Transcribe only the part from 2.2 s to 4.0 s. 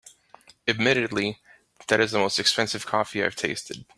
expensive coffee I’ve tasted.